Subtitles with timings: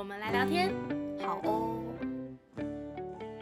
[0.00, 0.74] 我们来聊天。
[1.22, 1.78] 好哦。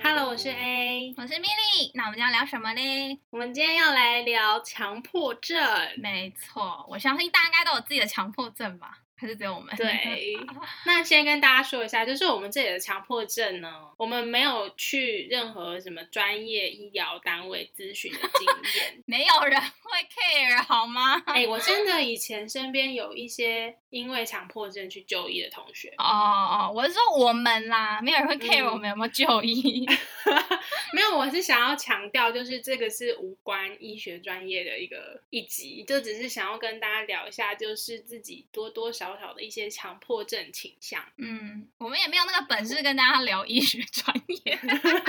[0.03, 1.15] Hello，我是 A。
[1.17, 3.21] 我是 Milly，那我们今天要聊什么呢？
[3.31, 5.57] 我们今天要来聊强迫症。
[5.99, 8.99] 没错，我相信大家应该都有自己的强迫症吧？
[9.21, 9.73] 还是只有我们？
[9.77, 10.37] 对，
[10.85, 18.47] 那先跟大家说一下，就是我们这里的强迫症呢，我们没有去任何什么专业医疗单位咨询的经
[18.81, 19.03] 验。
[19.07, 19.61] 没有人
[19.99, 21.21] 会 care 好吗？
[21.27, 29.87] 哎、我真的以前身边有一些因为强迫症去就医的同学，哦哦，我是说我们啦，没有人会 care 嗯我们有没有就医。
[30.93, 41.03] 没有，我是想要强调，就是这个是无关医学专业的一个一集，就只是想要跟大家聊一下，就是自己多多少少的一些强迫症倾向。
[41.17, 44.59] 嗯，我们也没有那个本事跟大家聊医学专业。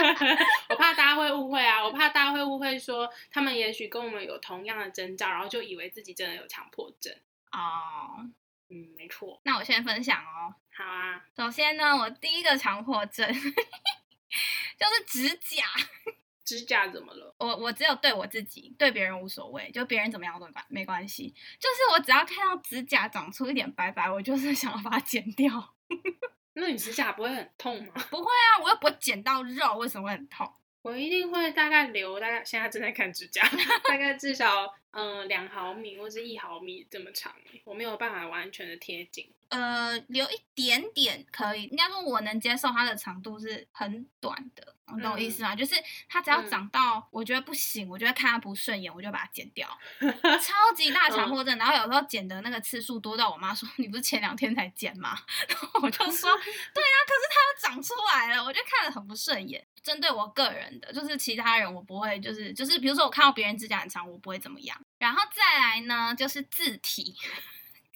[0.69, 7.13] 我怕大家会误会啊，我怕大家会误会说他们也许跟我们有同样的征兆，然后就以为自己真的有强迫症。
[7.52, 8.27] 哦，
[8.69, 9.41] 嗯，没错。
[9.44, 10.53] 那我先分享哦。
[10.75, 15.66] 好啊，首先呢，我第一个强迫症 就是指甲。
[16.45, 17.35] 指甲怎么了？
[17.38, 21.30] 我我只有对我自己，对别人无所谓，就别人怎么样都没关没关系。
[21.59, 25.75] 就是我只要看到指甲长出一点白白，我就是想要把它剪掉。
[26.53, 27.94] 那你指甲不会很痛吗？
[28.09, 30.52] 不会啊，我又不会剪到肉，为什么会很痛？
[30.81, 33.44] 我一定会大概留大概，现在正在看指甲，
[33.88, 37.33] 大概至少嗯两毫米或是一毫米这么长，
[37.66, 39.31] 我没有办法完全的贴紧。
[39.50, 45.55] 呃，留一点点可以，应该说我能接受它的长度是很短的，你懂我意思吗？
[45.55, 45.73] 就是
[46.07, 49.67] 它只要嗯长到我觉得不行，我觉得看它不顺眼，我就把它剪掉，
[50.00, 51.57] 超级大强迫症。
[51.57, 55.17] 然后有时候剪的那个次数多到我妈说：“你不是前两天才剪吗？”
[55.50, 64.78] 然后我就说：“对啊，可是它又长出来了，我就看着很不顺眼。”针对我个人的，就是其他人我不会，就是就是比如说我看到别人指甲很长，我不会怎么样。
[64.97, 67.16] 然后再来呢，就是字体，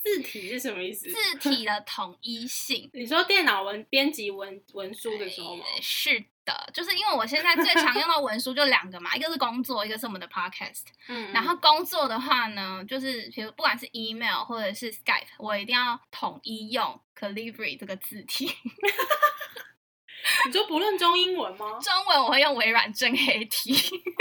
[0.01, 1.09] 字体是什么意思？
[1.11, 2.89] 字体的统一性。
[2.93, 5.63] 你说电脑文编辑文文书的时候吗？
[5.75, 10.83] 呃是的，就是因为我现在最常用的文书就两个嘛，一个是工作，一个是我们的 podcast。
[11.07, 18.51] 嗯然后工作的话呢，就是比如不管是 email 或者是 Skype，我一定要统一用 Calibri 这个字体。
[20.47, 21.79] 你说不论中英文吗？
[21.81, 23.73] 中文我会用微软正黑体。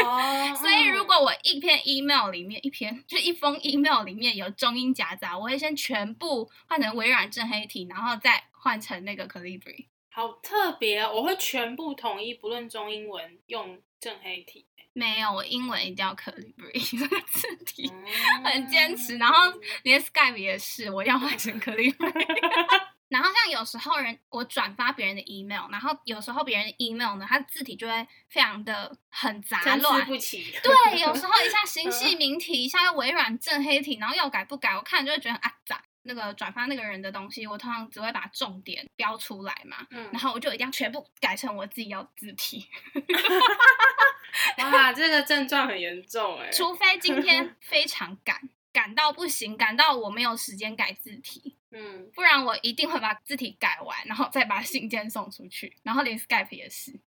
[0.05, 9.87] 哦 所以如果我一篇 email 里面一篇就一封 email 里面有中英夹杂，我会先全部换成微软正黑体，然后再换成那个 Calibri。
[10.11, 14.67] 好特别哦，我会全部统一，不论中英文用正黑体。
[14.95, 17.91] 没有，我英文一定要 Calibri 这个字体。
[17.91, 18.05] 嗯
[18.45, 19.51] 很坚持，然后
[19.85, 21.95] 连 Skype 也是，我要换成 Calibri。
[23.13, 30.05] 然后像有时候人我转发别人的 email，然后有时候别人的 email 呢，它字体就会非常的很杂乱。
[30.07, 30.53] 不齐。
[30.65, 35.83] 对，有时候一下形系名体，一下又微软正黑体，然后要改不改，我看就会觉得啊杂？
[36.05, 42.69] 那个转发那个人的东西，我通常只会把重点标出来嘛，嗯然，后我就一定要全部改成我自己要字体，
[44.59, 46.51] 哇，这个症状很严重哎。
[46.51, 48.37] 除非今天非常赶，
[48.73, 56.93] 赶到不行，赶到我没有时间改字体，嗯，不然我一定会把字体改完，然后再把信件送出去，然后连 Skype 也是。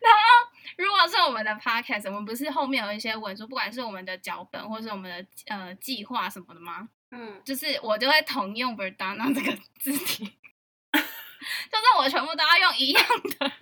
[0.00, 6.88] 然后，如果是我们的 Podcast，我们不是后面有一些文书，不管是我们的脚本或是我们的呃计划什么的吗？
[7.12, 10.24] 嗯，就是我就会同用 Verdana 这个字体，
[10.92, 13.04] 就是我全部都要用一样
[13.38, 13.52] 的。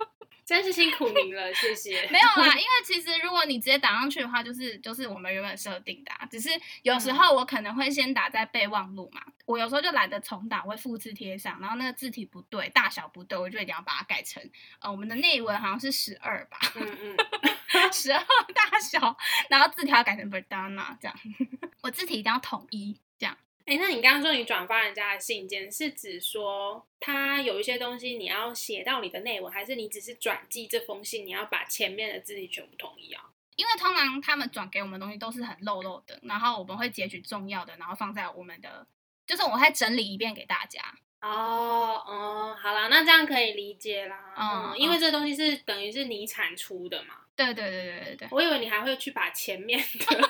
[0.45, 2.07] 真是辛苦您了，谢谢。
[2.11, 6.49] 没有啦，因为其实如果你直接打上去的话，就是就是我们原本设定的、啊，只是
[6.81, 14.43] 有时候我可能会先打在备忘录嘛，我有时候就懒得重打，我会复制贴上，然后那个字体不对，大小不对，我就一定要把它改成
[14.79, 17.17] 呃我们的内文好像是十二吧，嗯嗯，
[17.93, 19.15] 十二大小，
[19.49, 21.15] 然后字条改成 Verdana 这样，
[21.81, 23.37] 我字体一定要统一这样。
[23.65, 33.23] 哎、那你刚刚说你转发人家的信件，是指说他有一些东西你要写到你的内文，还是你只是转寄这封信，你要把前面的字体全部统一啊？
[33.55, 38.87] 因为通常他们转给我们的东西都是很漏漏的，然后我们会截取重要的，然后放在我们的，
[39.27, 40.81] 就是我会整理一遍给大家。
[41.21, 44.33] 哦，哦，好啦，那这样可以理解啦。
[44.35, 50.29] 嗯嗯，因为这东西是等于是你产出的嘛，对对对对对对，我以为你还会去把前面的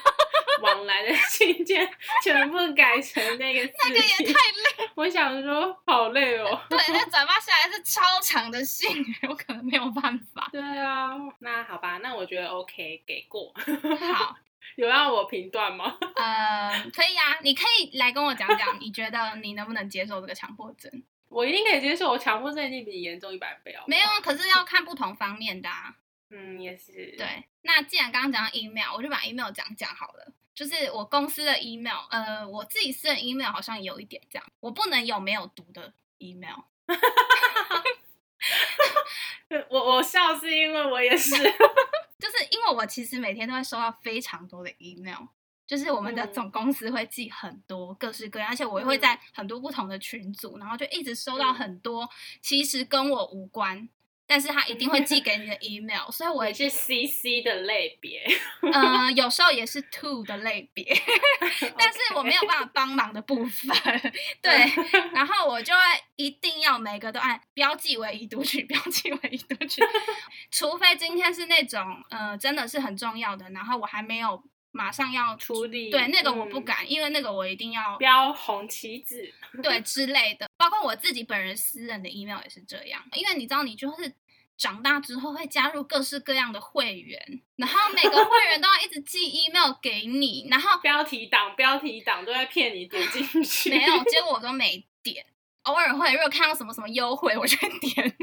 [0.61, 1.87] 往来的信件
[2.23, 4.89] 全部改成那个字那个也太累。
[4.95, 6.61] 我我想说好累哦。
[6.69, 10.47] 对，那转发下来是超长的信，我可能没有办法。
[10.53, 11.09] 对啊，
[11.39, 13.51] 那好吧，那我觉得 OK，给过。
[14.13, 14.35] 好，
[14.77, 15.97] 有让我评断吗？
[16.15, 20.91] 呃， 可以啊，你可以来跟我讲讲，你觉得你能不能接受这个强迫症？
[21.29, 23.83] 我一定可以接受，我强迫症一定比你严重一百倍哦。
[23.87, 25.95] 没有啊，可是要看不同方面的啊。
[26.29, 27.15] 嗯，也是。
[27.17, 30.31] 对，那既然刚刚讲到 email，我就把 email 讲讲好了。
[30.61, 36.55] 就是我公司的 email，呃，我自己私人 email 好像有一点这样，我不能有没有读的 email。
[39.71, 45.23] 我我笑是因为我也是， 就是因为我其实每天都会收到非常多的 email，
[45.65, 52.07] 就是我们的嗯总公司会寄很多各式各样，而且我也会在很多不同的群组，然后就一直收到嗯很多
[52.39, 53.89] 其实跟我无关，
[54.31, 58.25] 但是他一定会寄给你的 email，所以我也我是 CC 的类别，
[58.71, 60.85] 呃有时候也是 to 的类别，
[61.77, 63.69] 但是我没有办法帮忙的部分，
[64.41, 64.51] 对，
[65.11, 65.81] 然后我就会
[66.15, 69.81] 一定要每个都按标记为已读取，标记为已读取，
[70.49, 74.41] 除非今天是那种呃真的是很重要的，然后我还没有
[74.71, 79.33] 马上要处理对那个我不嗯敢，因为那个我一定要标红旗子。
[79.61, 84.13] 对之类的，包括我自己本人私人的 email 也是这样，因为你知道，你就是
[84.57, 93.69] 长大之后会加入各式各样的会员，然后每个会员都要一直寄 email 给你，然后标题党，标题党都在骗你点进去。
[93.71, 95.25] 没有，结果我都没点。
[95.63, 98.15] 偶尔会，如果看到什么什么优惠， 我就会点。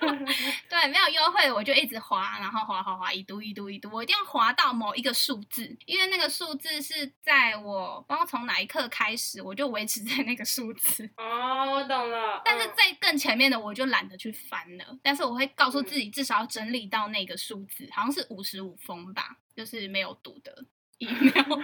[0.68, 11.08] 对，没有优惠我就一直滑，然后滑滑滑，一读一读一读，我一定要滑到某一个数字，因为那个数字是在我不知道从哪一刻开始，我就维持在那个数字。
[11.16, 12.38] 哦，我懂了。
[12.38, 20.64] 嗯但是在更前面的我就懒得去翻了，但是我会告诉自己至少要整理到那个数字，好像是五十五封吧，就是没有读的
[21.00, 21.60] email，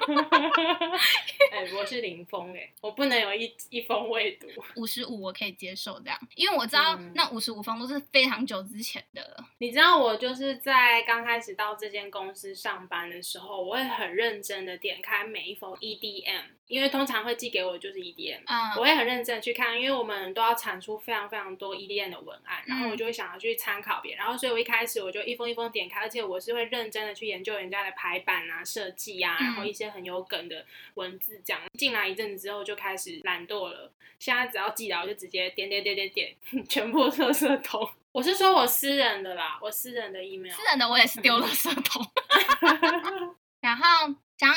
[1.52, 4.46] 哎、我是零封哎，我不能有一一封未读。
[4.76, 9.44] 五十五我可以接受这样，因为我知道嗯那五十五封都是非常久之前的了。
[9.58, 18.40] 你知道我就是在刚开始到这间公司上班的时候，我会很认真的点开每一封 EDM，因为通常会寄给我就是 EDM。
[18.76, 30.64] 我嗯，会很认真去看，因为我们都要产出非常非常多 EDM 的文案，然后我就会想要去参考别人，然后所以我一开始我就一封一封点开，而且我是会认真的去研究人家的排版啊、设计啊，然后一些很有梗的
[30.94, 31.62] 文字这样。
[31.78, 36.34] 进来一阵子之后就开始懒惰了，现在只要寄来我就直接点点点点点，
[36.68, 37.88] 全部垃圾桶。
[38.12, 40.50] 我是说我私人的啦，我私人的 email。
[40.50, 42.02] 私人的我也是丢垃圾桶。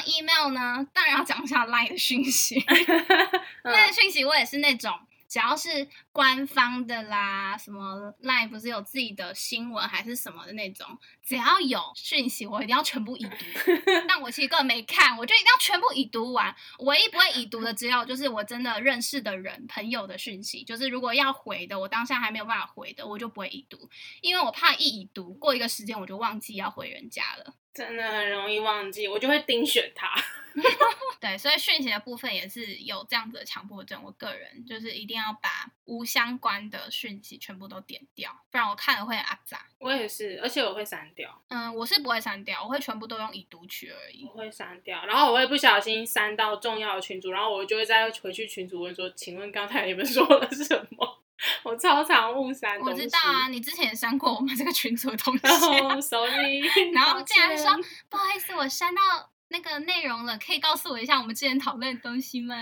[0.01, 2.63] email 呢，当然要讲一下 Line 的讯息。
[3.63, 4.97] 嗯 Line 的讯息我也是那种，
[5.27, 13.45] 只要是官方的啦，什么 Line 不是有自己的新闻还是什么的那种，只要有讯息，我一定要全部已读。
[14.07, 16.55] 但我其实根本没看，我就一定要全部已读完。
[16.79, 23.89] 唯一不会已读的，只有就是我真的认识的人、朋友的讯息，就是如果要回的，我当下还没有办法回的，我就不会已读，
[24.21, 27.53] 因为我怕一已读，过一个时间我就忘记要回人家了。
[27.73, 30.13] 真的很容易忘记，我就会盯选它。
[31.21, 34.01] 对，所以讯息的部分也是有这样子的强迫症。
[34.03, 39.65] 我个人就是一定要把无相关的讯息全部都点掉，不然我看了会很阿杂。
[39.77, 44.39] 我也是，而且我会删掉，嗯，我是不会删掉，我会全部都用已读取而已我。
[44.39, 51.18] 会删掉，然后我会不小心删到重要的群组，然后我就会再回去群组问说，请问刚才你们说了什么？
[51.63, 52.93] 我超常误删我。
[52.93, 55.41] 知道啊，你之前也删过我们这个群组的东西
[56.93, 57.71] 然后竟然说
[58.09, 59.01] 不好意思，我删到
[59.49, 62.55] 那个内容了，可以告诉我一下我们之前讨论的东西吗？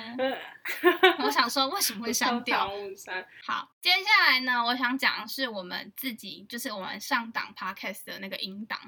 [1.19, 2.69] 我想说为什么会 删掉？
[2.69, 3.25] 误删。
[3.46, 8.79] 好，接下来呢，我想讲的是我们自己，就是我们上档 podcast 的那个音档，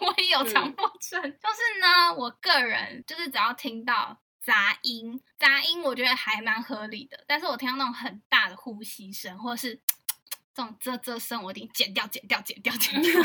[0.00, 9.74] 我也有强迫症，就是呢，我个人就是只要听到杂音，杂音我觉得还蛮合理的，但是我听到那种很大的呼吸声，或者是
[10.54, 13.12] 这种啧啧声，我一定剪掉、剪掉、剪掉、剪掉。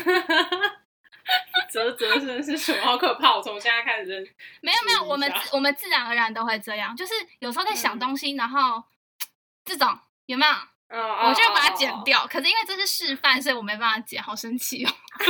[1.72, 2.82] 啧啧声是什么？
[2.84, 3.36] 好可怕！
[3.36, 4.28] 我从现在开始认。
[4.62, 8.84] 没有没有，我们我们自然而然都会这样，就是有时候在想嗯东西，然后
[9.64, 10.52] 这种有没有？
[10.98, 11.94] 哦我就会把它剪。
[12.04, 12.26] 掉。
[12.26, 14.92] 可是因为这是示范，所以我没办法剪，好生气哦。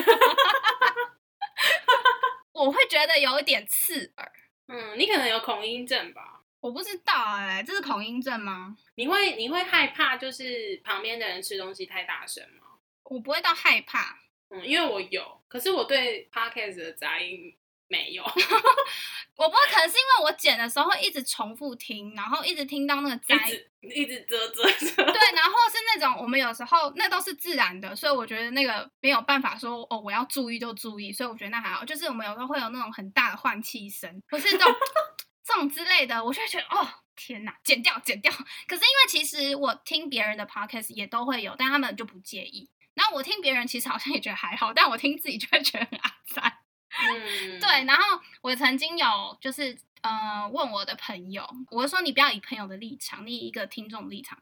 [2.54, 4.32] 我会觉得有一点刺耳，
[4.70, 6.42] 嗯，你可能有恐音症吧？
[6.62, 8.78] 我不知道哎、这是恐音症吗？
[8.96, 12.68] 你会你会害怕就是旁边的人吃东西太大声吗？
[13.04, 17.56] 我不会到害怕，嗯，因为我有，可是我对 podcast 的杂音
[17.90, 18.24] 没有，
[19.36, 23.50] 我不可能是因为我剪的时候会一直重复听，然后一直听到那个一。
[23.50, 24.88] 直一直遮遮遮。
[24.96, 31.84] 对，然后是那种我们有时候那都是自然的，所以我觉得那个没有办法说哦，我要注意就注意，所以我觉得那还好。
[31.84, 34.76] 就是我们有时候会有那种很大的换气声，不是这种
[35.44, 36.88] 这种之类的，我就会觉得哦。
[37.16, 38.32] 天呐，剪掉，剪掉。
[38.32, 42.70] 可是因为其实我听别人的 podcast 也都会有，但他们就不介意。
[42.94, 46.60] 然后我听别人其实好像也觉得还好，但我听自己就会觉得很阿 赞。
[46.90, 54.38] 嗯， 对，然后我曾经有就是呃问我的朋友，我说你不要以朋友的立场，你以一个听众立场，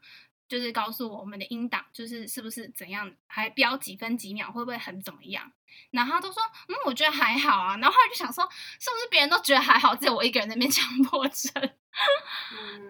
[0.48, 5.52] 就是告诉我我们的音档就是是不是怎样，还标几分几秒，会不会很怎么样？
[5.90, 7.76] 然后他都说嗯，我觉得还好啊。
[7.76, 8.42] 然后后来就想说，
[8.80, 11.52] 是不是别人都觉得还好，只有我一个人在那边 强迫症？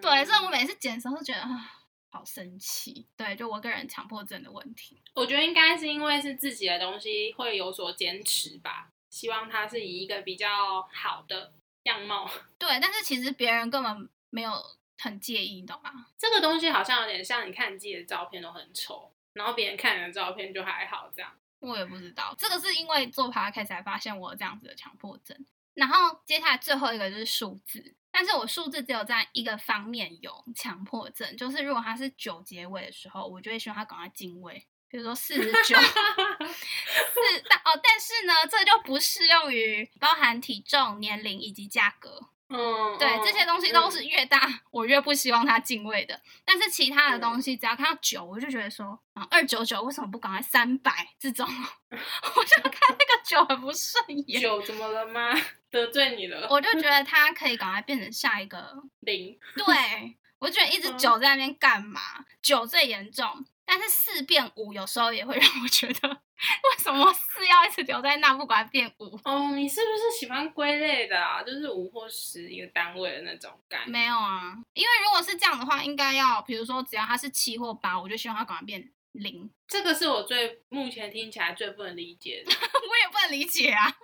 [0.01, 1.71] 对，所以我每次剪的时候都觉得啊，
[2.09, 3.05] 好生气。
[3.17, 5.01] 对，就我个人强迫症的问题。
[5.13, 12.29] 我觉得应该是因为是自己的东西会有所坚持吧，希望他是以一个比较好的样貌。
[12.57, 14.51] 对，但是其实别人根本没有
[14.97, 16.07] 很介意，你懂吗？
[16.17, 21.31] 这个东西好像有点像你看你自己的照片都很丑，然后别人看你的照片就还好这样。
[21.59, 25.45] 我也不知道，这个是因为做 p 开始才发现我有这样子的强迫症。
[25.73, 27.95] 然后接下来最后一个就是数字。
[28.11, 42.27] 但是我数字只有在一个方面有强迫症，就是如果它是九结尾的时候，我就会希望它赶快进位，比如说四十九，四但哦，但是呢，这就不适用于包含体重、年龄以及价格。
[42.51, 44.41] 嗯，对，这些东西都是越大
[44.71, 46.19] 我越不希望它进位的。
[46.43, 51.47] 但是其他的东西，只要看到九，我就觉得说啊，二九九为什么不赶快三百这种？
[51.91, 54.41] 我就看那个九很不顺眼。
[54.41, 55.31] 九怎么了吗？
[55.69, 56.47] 得罪你了？
[56.49, 59.37] 我就觉得 它可以赶快变成下一个零。
[59.55, 62.01] 对， 我觉得一直九在那边干嘛？
[62.41, 63.45] 九最严重。
[63.71, 69.15] 但是四变五有时候也会让我觉得，为什么四要一直留在那，不管变五？
[69.23, 71.43] 哦，你是不是喜欢归类的啊？
[71.43, 73.87] 就是五或十一个单位的那种感？
[73.87, 79.47] 没有啊，因为如果是这样的话，应该要，比如说只要它是七或八，我就希望它赶快变零。
[79.67, 82.51] 这个是我最目前听起来最不能理解的。
[82.57, 83.95] 我也不能理解啊，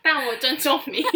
[0.00, 1.02] 但我尊重你。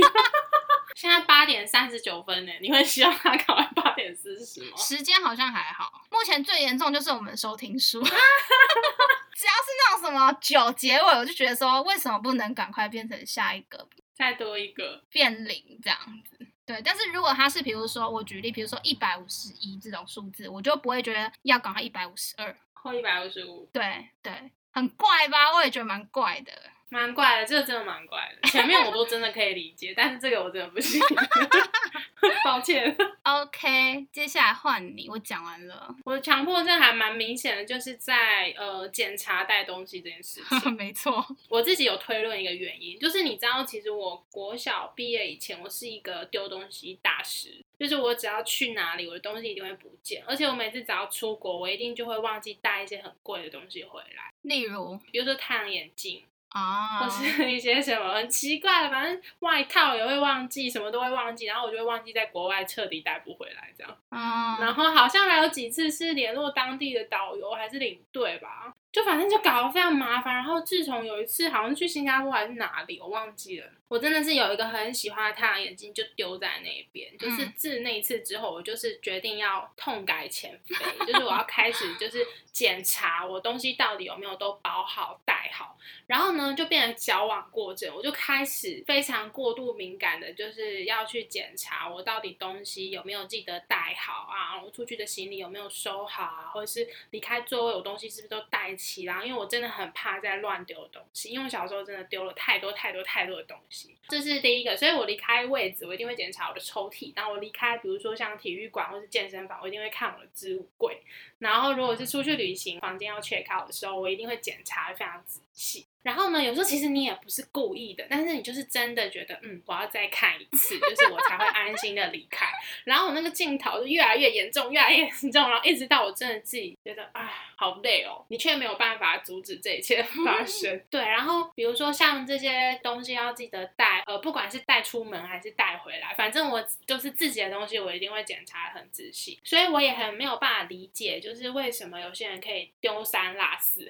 [0.96, 4.76] 现在八点三十九分呢，你会希望他赶快八点四十吗？
[4.76, 16.38] 时间好像还好，目前最严重就是我们收听数， 只要是那种什么九结尾，我就觉得说为什么不能赶快变成下一个，再多一个变零这样子。
[16.64, 23.68] 对，但是如果它是比如说我举例，比如说一百五十一这种数字，我就不会觉得要赶快一百五十二或一百五十五。
[23.72, 25.52] 对对，很怪吧？
[25.52, 26.52] 我也觉得蛮怪的。
[26.92, 28.46] 蛮怪的，这个真的蛮怪的。
[28.50, 31.00] 前面我都真的可以理解，但是这个我真的不行。
[32.44, 32.94] 抱歉。
[33.22, 35.94] OK，接下来换你，我讲完了。
[36.04, 40.72] 我的强迫症还蛮明显的，就是在呃检查带东西这件事情。
[40.76, 56.22] 没错，我自己有推论一个原因，就是你知道，其实我国小毕业以前，我是一个丢东西大师，就是我只要去哪里，我的东西一定会不见，而且我每次只要出国，我一定就会忘记带一些很贵的东西回来，例如，比如说太阳眼镜。
[56.52, 63.96] 啊，或是一些什么很奇怪的，反正外套也会忘记，什么都会忘记，然后我就会忘记在国外彻底带不回来这样。
[64.10, 70.34] 啊，然后好像还有几次是联络当地的导游还是领队吧，就反正就搞得非常麻烦。
[70.34, 73.66] 然后自从有一次好像去新加坡还是哪里，我忘记了。
[73.88, 77.16] 我真的是有一个很喜欢的太阳眼镜，就丢在那边。
[77.18, 80.74] 就是自那一次之后，我就是决定要痛改前非，
[81.06, 85.76] 就是我要开始就是检查我东西到底有没有都包好带好。
[86.06, 99.24] 然后呢，就变成矫枉过正，我就开始非常过度敏感的，就是要去检查我到底东西有没有记得带好啊，我出去的行李有没有收好啊，或者是离开座位我东西是不是都带齐啦？
[99.24, 103.96] 因为我真的很怕再乱丢东西，因为我小时候真的丢了太多太多太多的东西。
[104.08, 107.12] 这是第一个，所以我离开位置，我一定会检查我的抽屉。
[107.16, 111.00] 然后我离开，比如说像体育馆或是健身房，我一定会看我的置物柜。
[111.38, 115.86] 然后如果是出去旅行，房间要 check out 的时候，我一定会检查这样子细。
[116.02, 122.46] 然后呢，有时候其实你也不是故意的，但是你就是真的觉得，嗯，我要再看一次，就是我才会安心的离开。
[122.82, 130.82] 然后我那个镜头就越来越严重，越来越严重，然后一直到我真的自己觉得，啊，好累哦，你却没有办法阻止这一切发生。
[130.90, 139.38] 对，然后比如说像这些东西要记得带，呃，不管是带出门还是带回来，反正我就是自己的东西，我一定会检查的很仔细。
[139.44, 143.88] 所以我也很没有办法理解，就是为什么有些人可以丢三落四，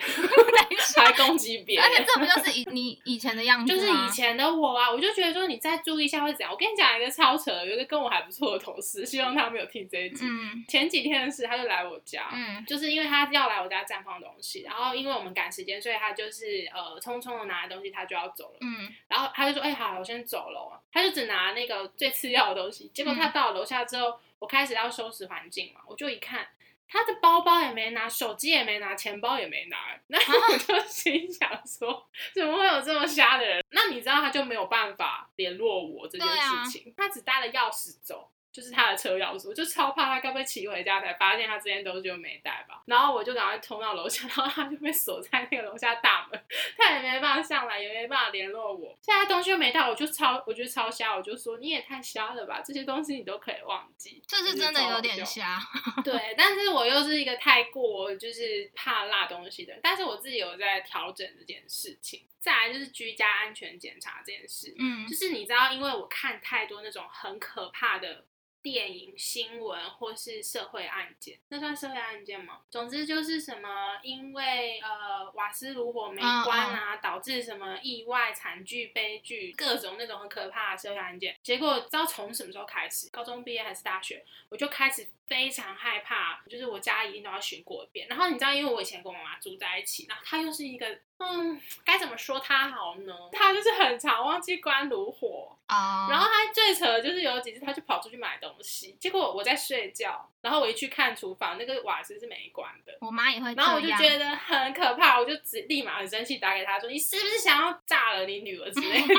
[1.00, 2.04] 来攻击别人。
[2.06, 6.50] 这不就是以 你以前的样子就是以前的我啊，我就觉得说你再注意一下会怎样。
[6.50, 10.24] 我跟你讲一个超扯，有一个跟我还不错的同事，希望他没有听这一集。
[10.24, 18.58] 嗯，前几天的事，他就来我家，嗯，就是因为他要来我家绽放东西，然后因为我们赶时间，所以他就是呃匆匆的拿了东西，他就要走了。
[18.60, 22.90] 嗯，然后他就说：“哎，好，我先走了。”他就只拿那个最次要的东西。
[22.92, 26.46] 结果他到了楼下之后，我开始要收拾环境嘛，我就一看。
[26.92, 33.64] 他的包包也没拿，手机也没拿，钱包也没拿，那我就心想说，怎么会有这么瞎的人？
[33.70, 42.82] 那你知道他就没有办法联络我这件事情，他只带了钥匙走，就是他的车钥匙，我就超怕他该不会骑回家才发现他之前东西就没带吧。
[42.86, 46.44] 然后我就赶快冲到楼下， 然后他就被锁在那个楼下大门，
[46.76, 48.96] 他也没办法上来，也没办法联络我。
[49.00, 55.58] 现在东西又没带，我就超我觉得超瞎，我就说你也太瞎了吧，这些东西你都可以忘记，这是真的有点瞎。
[56.04, 62.26] 对，但是我又是一个太过就是怕落东西的人，但是我自己有在调整这件事情。
[62.38, 68.24] 再来就是居家安全检查这件事，嗯就是你知道，因为我看太多那种很可怕的
[68.62, 72.60] 电影、新闻或是社会案件，那算社会案件吗？
[72.70, 81.36] 总之就是什么，因为呃瓦斯炉火没关啊，导致什么意外、惨剧、悲剧，各种那种很可怕的社会案件。
[81.42, 83.10] 结果知道从什么时候开始？
[83.10, 88.06] 高中毕业还是大学，我就开始非常害怕，就是我家一定都要巡过一遍。
[88.08, 91.00] 然后你知道，因为我以前跟我妈妈住在一起，然后她又是一个。
[91.30, 93.14] 嗯，该怎么说他好呢？
[93.32, 102.92] 他就是很常忘记关炉火啊，然后他最扯的就是有几次他就跑出去买东西，结果我在睡觉，然后我一去看厨房，那个瓦斯是没关的。
[103.00, 109.14] 我妈也会，然后我就觉得很可怕，我就直立马很生气，打给他说：“你是不是想要炸了你女儿之类的？”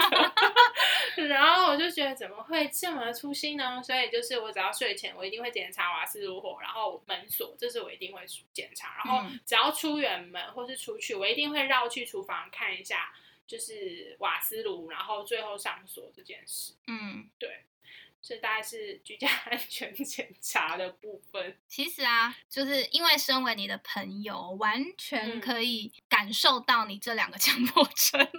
[1.27, 3.81] 然后我就觉得怎么会这么粗心呢？
[3.81, 9.01] 所以就是我只要睡前，我一定会检查瓦斯炉火，然后门锁，这是我一定会检查。
[9.05, 11.83] 然后只要出远门或是出去，我一定会绕。
[11.93, 13.13] 去厨房看一下，
[13.45, 16.73] 就是瓦斯炉，然后最后上锁这件事。
[16.87, 17.65] 嗯，对，
[18.21, 21.57] 这大概是居家安全检查的部分。
[21.67, 28.19] 其实啊，就是因为身为你的朋友，完全可以感受到你这两个强迫症。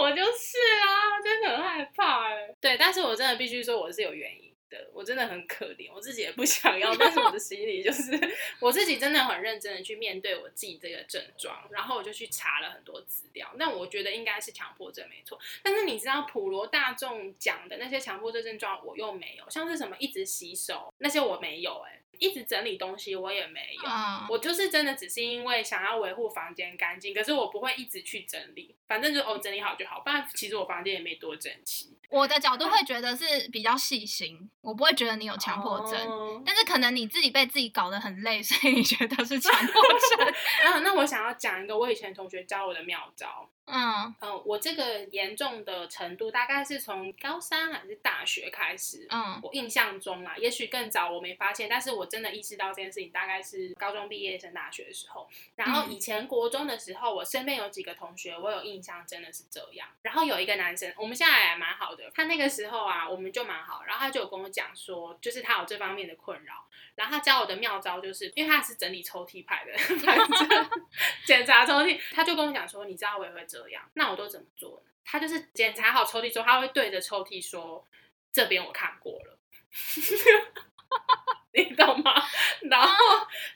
[0.00, 2.54] 我就是啊，真的很害怕哎。
[2.60, 4.54] 对，但是我真的必须说，我是有原因。
[4.70, 8.12] 的，我真的很可怜，我自己也不想要，但是我的心里就是
[8.60, 23.90] 我自己真的很认真的去面对我自己这个症状，然后我就去查了很多资料，那我觉得应该是强迫症没错，但是你知道普罗大众讲的那些强迫症症状我又没有，像是什么一直洗手那些我没有，哎，一直整理东西我也没有，
[24.28, 31.96] 我就是真的只是因为想要维护房间干净，可是我不会一直去整理，反正就哦整理好就好，不然其实我房间也没多整齐。
[32.10, 39.82] 我的角度会觉得是比较细心，我不会觉得你有强迫症，但是可能你自己被自己搞得很累，所以你觉得是强迫
[40.16, 40.26] 症。
[40.64, 43.50] 啊，那我想要讲一个我以前同学教我的妙招。
[43.70, 49.06] 嗯嗯，我这个严重的程度大概是从高三还是大学开始。
[49.10, 55.28] 嗯，我印象中啊，也许更早我没发现，但是我真的意识到这件事情大概是高中毕业升大学的时候。
[55.56, 59.86] 然后以前国中的时候，我身边有几个同学，我有印象真的是这样。
[60.02, 63.82] 然后有一个男生，我们现在还蛮好的，他那个时候啊，我们就蛮好。
[63.86, 66.64] 然后他就有跟我讲说，就是他有这方面的困扰。
[66.94, 69.72] 然后他教我的妙招就是，因为他是整理抽屉派的，
[70.04, 70.70] 反正
[71.24, 74.92] 检查抽屉，他就跟我讲说，你知道我也会这这样，那我都怎么做呢？
[75.04, 77.84] 他就是检查好抽屉之后，他会对着抽屉说，
[78.32, 79.38] 这边我看过了，
[81.52, 82.22] 你懂吗？
[82.62, 82.94] 然后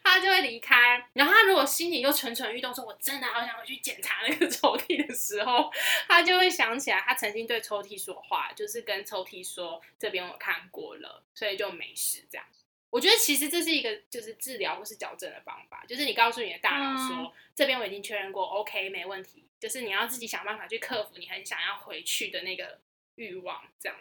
[0.03, 1.09] 他就会离开。
[1.13, 5.71] 然后他如果心里又蠢蠢欲动，说我真的好想回去检查那个 抽屉的时候，
[6.09, 12.47] 他就会想起来他曾经对抽屉说话，就是跟抽屉说这边我看过了，所以就没事这样。
[12.93, 19.47] 我觉得其实这是一个就是治疗或是矫正的方法，就是你告诉你的大脑说，这边我已经确认过，OK，没问题。
[19.59, 22.81] 就是你要自己想办法去克服你很想要回去的那个
[23.15, 23.97] 欲望，这样。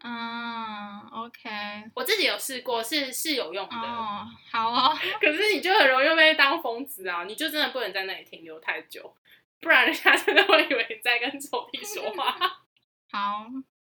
[0.00, 1.48] 嗯，OK，
[1.94, 3.76] 我自己有试过，是是有用的。
[3.76, 4.98] 哦，好哦。
[5.20, 7.22] 可是你就很容易被当疯子啊！
[7.24, 9.14] 你就真的不能在那里停留太久，
[9.60, 12.36] 不然人家 真的会以为你在跟抽屉说话。
[13.12, 13.46] 好。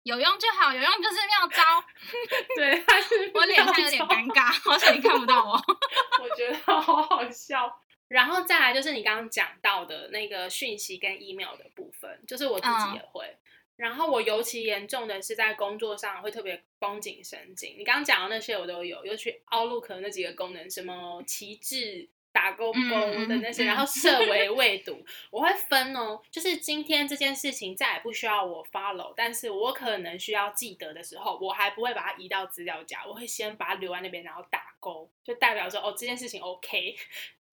[0.03, 1.83] 有用就好，有用就是妙招。
[2.55, 5.51] 对，他是 我脸上有点尴尬，好像你看不到我。
[6.21, 7.71] 我觉得好好笑。
[8.07, 13.37] 然后再来就是你刚刚讲到的那个讯息跟 email 的部分，就是我自己也会。
[13.77, 17.75] 然后我尤其严重的是在工作上会特别绷紧神经。
[17.79, 22.09] 你刚刚讲的那些我都有，尤其 Outlook 那几个功能，什么旗帜。
[22.31, 22.79] 打勾勾
[23.27, 26.21] 的那些，然后设为未读，我会分哦。
[26.31, 36.95] 就是今天这件事情再也不需要我 follow，但是我可能需要记得的时候，我还不会把它移到资料夹，我会先把它留在那边，然后打勾，就代表说哦这件事情 OK。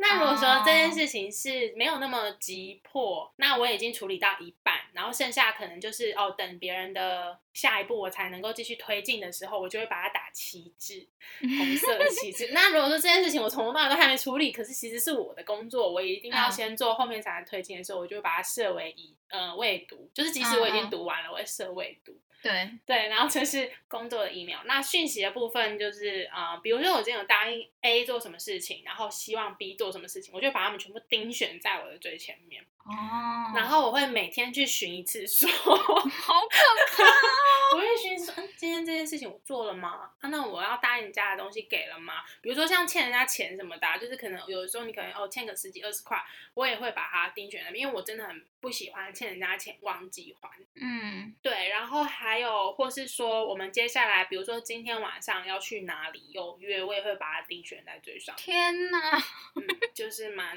[0.00, 11.04] 那如果说这件事情是没有那么急迫，那我已经处理到一半，然后剩下可能就是哦，等别人的下一步我才能够继续推进的时候，我就会把它打旗帜，
[11.40, 12.50] 红色的旗帜。
[12.54, 22.16] 那如果说这件事情我从头到尾都还没处理，可是其实是我的工作，我一定要先做，后面才能推进的时候，我就会把它设为已呃未读，就是即使我已经读完了，我会设未读。
[22.48, 24.62] 对，对，然后这是工作的疫苗。
[24.64, 36.58] 那讯息的部分就是啊、呃比如说我今天有答应 A 做什么事情，然后希望 B 做什么事情，我就把他们全部盯选在我的最前面，哦，然后我会每天去巡一次说， 好可
[36.96, 40.10] 怕哦， 我会巡说，嗯，今天这件事情我做了吗？
[40.20, 42.22] 啊，那我要答应人家的东西给了吗？
[42.40, 46.18] 比如说像欠人家钱什么的啊、就是可能有的时候你可能哦欠个十几二十块，
[46.54, 50.48] 我也会把它盯选那边，因为我真的很不喜欢欠人家钱忘记还。
[50.80, 59.16] 嗯，对，然后还有或是说我们接下来，比如说今天晚上要去哪里有约，我也会把它盯选在最上，天哪，
[59.56, 60.56] 嗯，就是蛮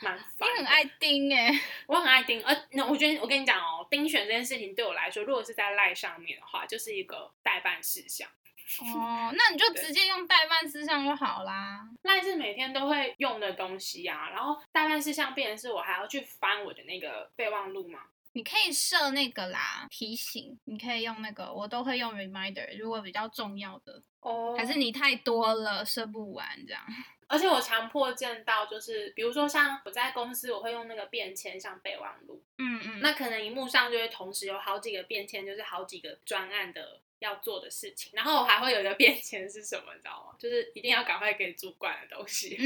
[0.00, 0.24] 烦的。
[0.56, 1.50] 很爱盯哎，
[1.86, 8.28] 我很爱盯，呃，那我觉得我跟你讲哦，盯选这件事情对我来说，如果是在赖上面的话，就是一个代办事项。
[8.82, 11.88] 哦，那你就 直接用代办事项就好啦。
[12.02, 18.00] 赖是每天都会用的东西啊，然后代办事项变成是我还要去翻我的那个备忘录嘛。
[18.32, 24.54] 你可以设那个啦，提醒，你可以用那个，我都会用 reminder，如果比较重要的，哦。
[24.56, 26.82] 还是你太多了，射不完这样。
[27.28, 40.36] 而且我强迫症到就是，比如说像我在公司，我会用那个便签像备忘录，嗯嗯，那可能荧幕上就会同时有好几个便签，就是好几个专案的要做的事情，然后我还会有一个便签是什么，你知道吗？
[40.38, 42.58] 就是一定要赶快给主管的东西。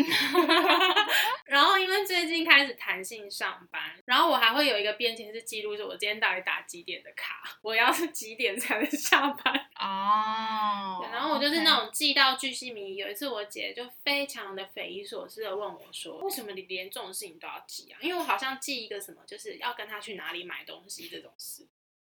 [1.44, 9.54] 然后因为最近开始弹性上班，然后我还会有一个便签是记录着我今天到底打几点的卡，我要是几点才能下班。
[9.76, 12.96] 哦对，然后我就是那种记到巨细靡遗。
[12.96, 21.66] 有一次我姐就非常的匪夷所思的问我说：“为什么你连这种事情都要记啊？”因为我好像记一个什么，就是要跟她去哪里买东西这种事。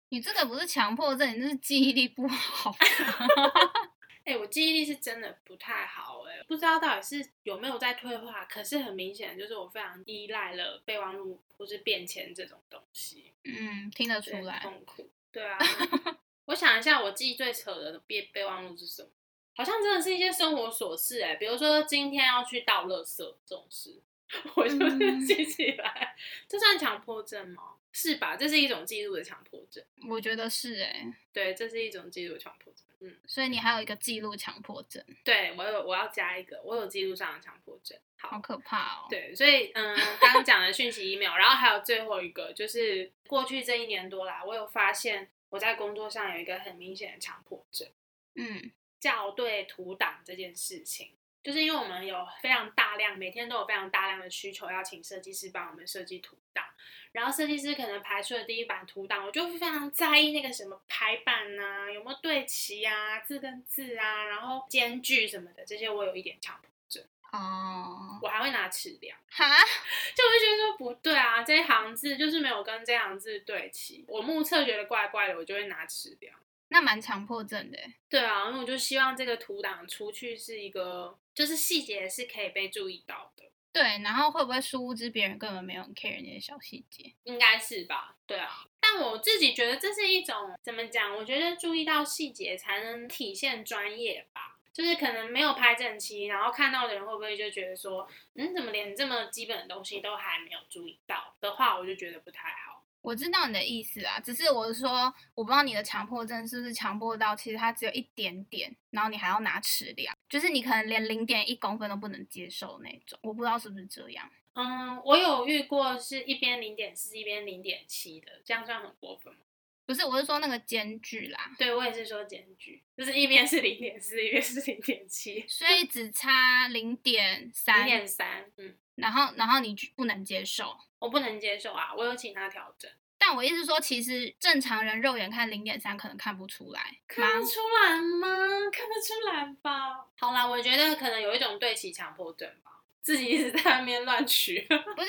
[0.09, 2.75] 你这个不是强迫症，你这是记忆力不好。
[4.23, 8.43] 哎、我记忆力是真的不太好哎、不知道到底是有没有在退化。
[8.45, 14.59] 可是很明显，就是我非常依赖了备忘录或是便签这种东西，嗯，听得出对，来。
[14.59, 15.09] 痛苦。
[15.31, 15.57] 对啊，
[16.45, 19.09] 我想一下，我记忆最扯的备备忘录是什么？
[19.55, 24.01] 好像真的是一些生活琐事哎、比如说今天要去倒垃圾这种事，
[24.55, 26.15] 我就是嗯记起来，
[26.49, 27.76] 这算强迫症吗？
[27.97, 28.35] 是吧？
[28.37, 29.83] 这是一种记录的强迫症。
[30.07, 32.85] 我觉得是哎、对，这是一种记录强迫症。
[32.99, 37.97] 嗯，所以你还有一个记录强迫症，对我有我要加一个，我有记录上的强迫症。
[38.19, 47.87] 好好，可怕哦。，对，所以嗯，刚刚讲的讯息 email，然后还有最后一个就是过去这一年多来，我有发现我在工作上有一个很明显的强迫症。
[48.35, 56.65] 嗯校对图档这件事情，就是因为我们有非常大量，每天都有非常大量的需求要请设计师帮我们设计图档，
[57.11, 69.45] 然后设计师可能排出了第一版图档，我就非常在意那个什么排版啊、有没有对齐啊，字跟字啊，然后间距什么的，这些我有一点强迫症，哦，我还会拿尺量，哈，
[70.15, 76.35] 就我就觉得说不对啊，这一行字就是没有跟这行字对齐，我目测觉得怪怪的，我就会拿尺量。
[76.69, 77.93] 那蛮强迫症的欸。
[78.09, 87.13] 对啊，因为我就希望这个图档出去是一个，就是细节是可以被注意到的，对，然后会不会殊不知别人根本没有 care 那些小细节？
[87.23, 88.15] 应该是吧？
[88.25, 91.15] 对啊，但我自己觉得这是一种怎么讲？
[91.15, 94.55] 我觉得注意到细节才能体现专业吧。
[94.73, 102.76] 就是可能没有拍正期，然后看到的人会不会就觉得说，嗯，怎么连这么基本的东西都还没有注意到的话，我就觉得不太好。
[103.01, 113.17] 我知道你的意思啊，只是我是说，我不知道你的强迫症是不是强迫到其实它只有一点点，然后你还要拿尺量，就是你可能连零点一公分都不能接受那种。
[113.23, 114.29] 我不知道是不是这样。
[114.53, 119.39] 嗯，我有遇过是一边零点四，一边零点七的，这样算很过分吗？
[119.85, 130.75] 不是，我是说那个间距啦，对我也是说间距，就是一边是零点四，一边是零点七，所以只差零点零三，点三，嗯，然后然后你就不能接受。
[130.99, 138.27] 我不能接受啊，我有请他调整，但我意思说，其实正常人肉眼看零点三可能看不出来，看得出来吗？
[138.71, 140.05] 看得出来吧？
[140.17, 142.76] 好啦，我觉得可能有一种对齐强迫症吧，
[143.07, 145.07] 自己一直在那边乱取， 不是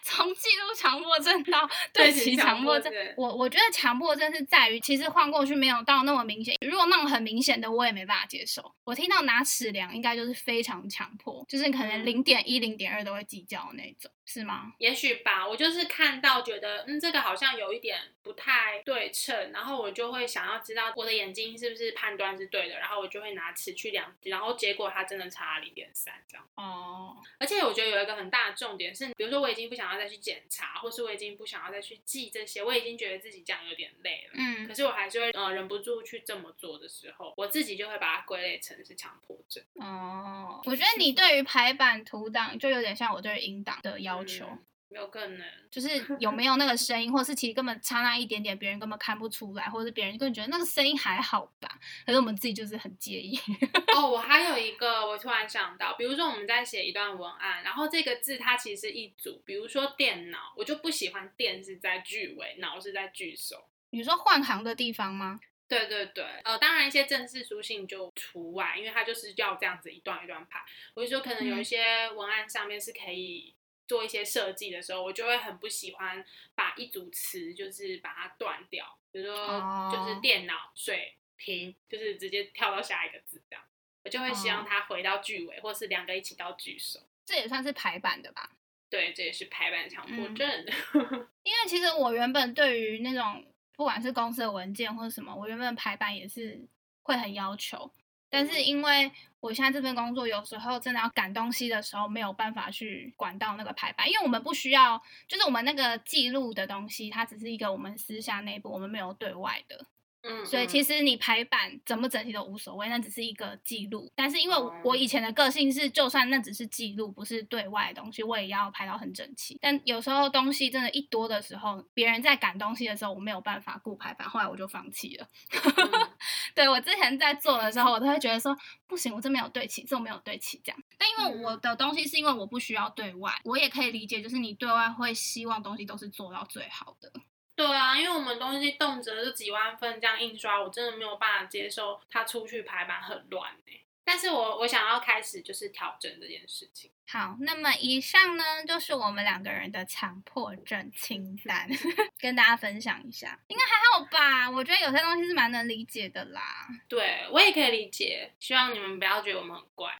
[0.00, 6.56] 从记录强迫症到对齐强迫症我我觉得强迫症是在于，其实换过去没有到那么明显。
[6.60, 8.72] 如果那种很明显的，我也没办法接受。
[8.84, 14.74] 我听到拿尺量，应该就是非常强迫，就是可能嗯零点一、零点二都会计较的那种，是吗？
[14.76, 26.46] 也许吧，我就是看到觉得，嗯，这个好像有一点不太对称，然后我就会想要知道我的眼睛是不是判断是对的，然后我就会拿尺去量，然后结果它真的差零点三这样。
[26.56, 34.32] 哦，而且我觉得有一个很大的重点是，比如说我已经不想要再去检查，或是我已经不想要再去记这些，我已经觉得自己这样有点累了。
[34.34, 39.64] 嗯可，是我还是会呃忍不住去这么做的时候，我自己就会把它归类成是强迫症。
[39.76, 44.46] 哦，我觉得你对于排版图档就有点像我对于音档的要求。
[44.46, 53.38] 嗯有可能，就是有没有那个声音，或是其实根本差那一点点，别人根本看不出来，或者是别人根本觉得那个声音还好吧，可是我们自己就是很介意。
[53.94, 63.68] 哦，我还有一个，我突然想到，比如说我们在写一段文案，然后这个字它其实是一组，比如说电脑，我就不喜欢电是在句尾，脑是在句首。
[63.90, 65.38] 你说换行的地方吗？
[65.68, 70.60] 对对对，呃，当然一些正式书信就除外，因为它就是要这样子一段一段排。
[70.94, 73.54] 我就说可能有一些文案上面是可以。
[73.88, 76.24] 做一些设计的时候，我就会很不喜欢
[76.54, 83.64] 把一组词就是把它断掉，比如说就是电脑、水瓶，就是直接跳到下一个字这样，
[84.04, 87.00] 我就会希望它回到句尾，或是两个一起到句首。
[87.24, 88.50] 这也算是排版的吧？
[88.90, 90.48] 对，这也是排版强迫症。
[91.42, 96.60] 因为其实我原本对于那种不管是公司的文件或者什么，我原本排版也是
[97.02, 97.90] 会很要求。
[98.30, 99.10] 但是因为
[99.40, 109.86] 我现在这份工作，有时候真的要赶东西的时候，没有办法去管到那个排版，因为我们不需要，就是我们那个记录的东西，它只是一个我们私下内部，我们没有对外的。
[110.22, 114.10] 嗯，所以其实你排版整不整齐都无所谓，那只是一个记录。
[114.16, 119.56] 但是因为我以前的个性是，就算那只是记录，不是对外的东西，我也要排到很整齐。
[119.60, 125.28] 但有时候东西真的一多的时候，别人在赶东西的时候，我没有办法顾排版，后来我就放弃了。
[126.54, 128.56] 对我之前在做的时候，我都会觉得说
[128.88, 130.82] 不行，我这没有对齐，这没有对齐这样。
[130.98, 137.12] 但因为我的东西是因为我不需要对外，我也可以理解，就是你对外会希望东西都是做到最好的。
[137.58, 143.80] 对啊，因为我们东西动辄就几万份这样印刷，我真的没有办法接受它出去排版很乱哎。
[144.04, 146.90] 但是我我想要开始就是调整这件事情。
[147.08, 151.68] 好，那么以上呢就是我们两个人的强迫症清单，
[152.20, 154.48] 跟大家分享一下，应该还好吧？
[154.48, 156.68] 我觉得有些东西是蛮能理解的啦。
[156.88, 159.92] 对我也可以理解，希望你们不要觉得我们很怪。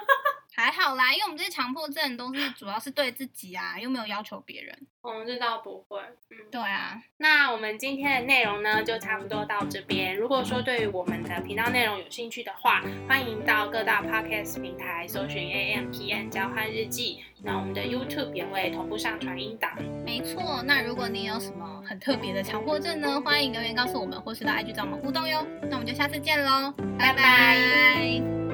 [0.54, 4.86] 还好啦，因为我们这些强迫症都是主要是对自己啊，又没有要求别人。
[5.06, 6.00] 嗯，这倒不会。
[6.30, 7.00] 嗯，对啊。
[7.18, 10.16] 那我们今天的内容呢，就差不多到这边。
[10.16, 17.20] 如果说对于我们的频道内容有兴趣的话，欢迎到各大 podcast 平台搜寻 A M P N 交换日记。
[17.42, 19.70] 那我们的 YouTube 也会同步上传音档。
[20.04, 20.62] 没错。
[20.64, 25.46] 那如果你有什么很特别的强迫症呢，欢迎留言告诉我们，或是到 IG 找我们互动哟。
[25.62, 28.45] 那我们就下次见喽，拜拜。